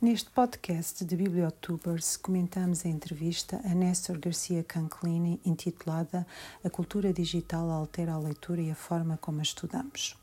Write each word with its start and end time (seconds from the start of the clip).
Neste 0.00 0.30
podcast 0.30 1.04
de 1.04 1.16
Bibliotubers 1.16 2.16
comentamos 2.16 2.84
a 2.84 2.88
entrevista 2.88 3.60
a 3.64 3.74
Néstor 3.74 4.16
Garcia 4.20 4.62
Canclini 4.62 5.40
intitulada 5.44 6.24
A 6.62 6.70
Cultura 6.70 7.12
Digital 7.12 7.68
Altera 7.68 8.12
a 8.12 8.18
Leitura 8.18 8.60
e 8.60 8.70
a 8.70 8.76
Forma 8.76 9.16
como 9.16 9.40
a 9.40 9.42
Estudamos. 9.42 10.16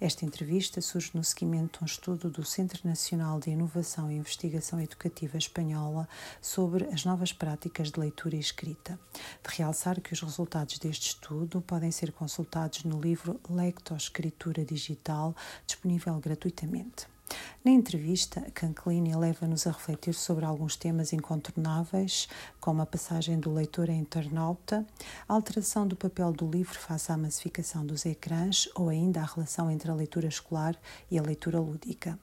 Esta 0.00 0.24
entrevista 0.24 0.80
surge 0.80 1.10
no 1.12 1.22
seguimento 1.22 1.78
de 1.78 1.84
um 1.84 1.86
estudo 1.86 2.30
do 2.30 2.42
Centro 2.42 2.88
Nacional 2.88 3.38
de 3.38 3.50
Inovação 3.50 4.10
e 4.10 4.16
Investigação 4.16 4.80
Educativa 4.80 5.36
Espanhola 5.36 6.08
sobre 6.40 6.86
as 6.86 7.04
novas 7.04 7.30
práticas 7.30 7.90
de 7.90 8.00
leitura 8.00 8.34
e 8.34 8.40
escrita. 8.40 8.98
De 9.46 9.54
realçar 9.58 10.00
que 10.00 10.14
os 10.14 10.22
resultados 10.22 10.78
deste 10.78 11.08
estudo 11.08 11.60
podem 11.60 11.90
ser 11.90 12.12
consultados 12.12 12.82
no 12.82 12.98
livro 12.98 13.38
Lectoescritura 13.50 14.64
Digital, 14.64 15.36
disponível 15.66 16.18
gratuitamente. 16.18 17.17
Na 17.64 17.72
entrevista, 17.72 18.40
Canclini 18.54 19.16
leva-nos 19.16 19.66
a 19.66 19.72
refletir 19.72 20.14
sobre 20.14 20.44
alguns 20.44 20.76
temas 20.76 21.12
incontornáveis, 21.12 22.28
como 22.60 22.80
a 22.80 22.86
passagem 22.86 23.38
do 23.40 23.52
leitor 23.52 23.90
a 23.90 23.92
internauta, 23.92 24.86
a 25.28 25.34
alteração 25.34 25.84
do 25.84 25.96
papel 25.96 26.32
do 26.32 26.48
livro 26.48 26.78
face 26.78 27.10
à 27.10 27.16
massificação 27.16 27.84
dos 27.84 28.06
ecrãs 28.06 28.68
ou 28.76 28.88
ainda 28.88 29.20
a 29.20 29.24
relação 29.24 29.68
entre 29.68 29.90
a 29.90 29.94
leitura 29.94 30.28
escolar 30.28 30.76
e 31.10 31.18
a 31.18 31.22
leitura 31.22 31.58
lúdica. 31.58 32.16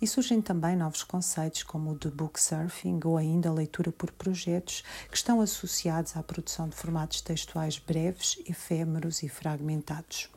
E 0.00 0.06
surgem 0.06 0.42
também 0.42 0.76
novos 0.76 1.02
conceitos 1.02 1.62
como 1.62 1.92
o 1.92 1.98
de 1.98 2.10
book 2.10 2.38
surfing 2.40 3.00
ou 3.02 3.16
ainda 3.16 3.48
a 3.48 3.52
leitura 3.52 3.90
por 3.90 4.12
projetos, 4.12 4.84
que 5.10 5.16
estão 5.16 5.40
associados 5.40 6.18
à 6.18 6.22
produção 6.22 6.68
de 6.68 6.76
formatos 6.76 7.22
textuais 7.22 7.78
breves, 7.78 8.38
efêmeros 8.46 9.22
e 9.22 9.28
fragmentados. 9.28 10.28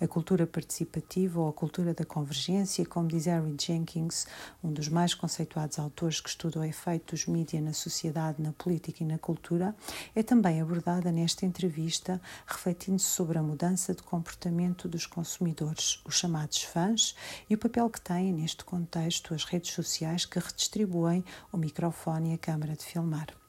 A 0.00 0.08
cultura 0.08 0.46
participativa 0.46 1.40
ou 1.40 1.48
a 1.48 1.52
cultura 1.52 1.94
da 1.94 2.04
convergência, 2.04 2.84
como 2.84 3.08
diz 3.08 3.26
Harry 3.26 3.54
Jenkins, 3.60 4.26
um 4.62 4.72
dos 4.72 4.88
mais 4.88 5.14
conceituados 5.14 5.78
autores 5.78 6.20
que 6.20 6.28
estuda 6.28 6.60
o 6.60 6.64
efeito 6.64 7.12
dos 7.12 7.26
mídias 7.26 7.62
na 7.62 7.72
sociedade, 7.72 8.42
na 8.42 8.52
política 8.52 9.02
e 9.02 9.06
na 9.06 9.18
cultura, 9.18 9.74
é 10.14 10.22
também 10.22 10.60
abordada 10.60 11.12
nesta 11.12 11.46
entrevista, 11.46 12.20
refletindo-se 12.46 13.06
sobre 13.06 13.38
a 13.38 13.42
mudança 13.42 13.94
de 13.94 14.02
comportamento 14.02 14.88
dos 14.88 15.06
consumidores, 15.06 16.00
os 16.04 16.14
chamados 16.14 16.62
fãs, 16.62 17.14
e 17.48 17.54
o 17.54 17.58
papel 17.58 17.88
que 17.88 18.00
têm 18.00 18.32
neste 18.32 18.64
contexto 18.64 19.34
as 19.34 19.44
redes 19.44 19.72
sociais 19.72 20.24
que 20.24 20.38
redistribuem 20.38 21.24
o 21.52 21.56
microfone 21.56 22.30
e 22.30 22.34
a 22.34 22.38
câmara 22.38 22.74
de 22.74 22.84
filmar. 22.84 23.41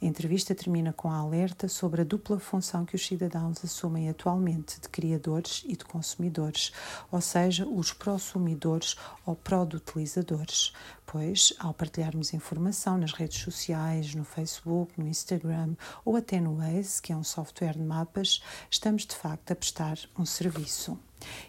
A 0.00 0.06
entrevista 0.06 0.54
termina 0.54 0.92
com 0.92 1.10
a 1.10 1.16
alerta 1.16 1.66
sobre 1.66 2.02
a 2.02 2.04
dupla 2.04 2.38
função 2.38 2.84
que 2.84 2.94
os 2.94 3.04
cidadãos 3.04 3.64
assumem 3.64 4.08
atualmente 4.08 4.80
de 4.80 4.88
criadores 4.88 5.64
e 5.66 5.76
de 5.76 5.84
consumidores, 5.84 6.72
ou 7.10 7.20
seja, 7.20 7.66
os 7.66 7.92
prosumidores 7.92 8.94
ou 9.26 9.34
produtilizadores, 9.34 10.72
pois, 11.04 11.52
ao 11.58 11.74
partilharmos 11.74 12.32
informação 12.32 12.96
nas 12.96 13.12
redes 13.12 13.42
sociais, 13.42 14.14
no 14.14 14.24
Facebook, 14.24 14.92
no 14.96 15.08
Instagram 15.08 15.74
ou 16.04 16.14
até 16.14 16.40
no 16.40 16.58
Waze, 16.58 17.02
que 17.02 17.12
é 17.12 17.16
um 17.16 17.24
software 17.24 17.72
de 17.72 17.82
mapas, 17.82 18.40
estamos 18.70 19.04
de 19.04 19.16
facto 19.16 19.50
a 19.50 19.56
prestar 19.56 19.98
um 20.16 20.24
serviço. 20.24 20.96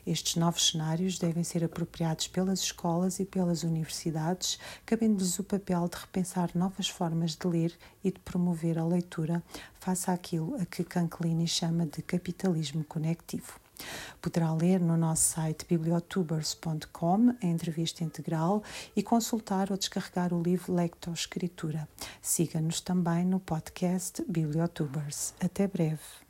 Estes 0.06 0.36
novos 0.36 0.70
cenários 0.70 1.17
devem 1.17 1.44
ser 1.44 1.64
apropriados 1.64 2.28
pelas 2.28 2.59
escolas 2.59 3.20
e 3.20 3.25
pelas 3.25 3.64
universidades, 3.64 4.59
cabendo-lhes 4.86 5.39
o 5.39 5.44
papel 5.44 5.88
de 5.88 5.98
repensar 5.98 6.50
novas 6.56 6.89
formas 6.89 7.36
de 7.36 7.48
ler 7.48 7.78
e 8.03 8.12
de 8.12 8.20
promover 8.20 8.78
a 8.78 8.86
leitura 8.86 9.44
face 9.80 10.09
àquilo 10.09 10.56
a 10.62 10.66
que 10.66 10.84
Canclini 10.84 11.47
chama 11.47 11.86
de 11.86 12.02
capitalismo 12.02 12.84
conectivo. 12.84 13.59
Poderá 14.22 14.53
ler 14.53 14.80
no 14.80 14.97
nosso 14.97 15.34
site 15.34 15.66
bibliotubers.com 15.67 17.36
a 17.42 17.45
entrevista 17.45 18.03
integral 18.03 18.64
e 18.95 19.02
consultar 19.02 19.72
ou 19.72 19.78
descarregar 19.78 20.34
o 20.34 20.42
livro 20.42 20.73
Lectoescritura. 20.73 21.88
Siga-nos 22.22 22.81
também 22.81 23.25
no 23.25 23.40
podcast 23.40 24.23
Bibliotubers. 24.28 25.34
Até 25.40 25.67
breve. 25.67 26.28